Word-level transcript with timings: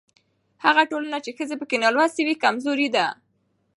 هغه 0.65 0.83
ټولنه 0.91 1.17
چې 1.25 1.31
ښځې 1.37 1.55
پکې 1.61 1.77
نالوستې 1.83 2.21
وي 2.25 2.35
کمزورې 2.43 2.87
ده. 2.95 3.05